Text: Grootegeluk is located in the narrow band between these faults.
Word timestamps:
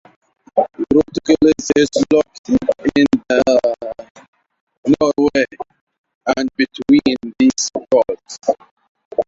Grootegeluk 0.83 1.61
is 1.77 1.89
located 2.11 2.91
in 2.95 3.05
the 3.29 4.01
narrow 4.83 5.29
band 6.25 6.49
between 6.57 7.15
these 7.37 7.69
faults. 7.71 8.39